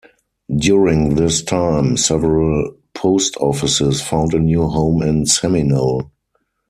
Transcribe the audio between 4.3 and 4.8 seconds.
a new